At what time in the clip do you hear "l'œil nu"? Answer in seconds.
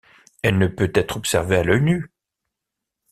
1.63-2.11